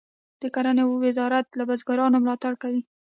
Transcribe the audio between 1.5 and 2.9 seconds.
له بزګرانو ملاتړ کوي.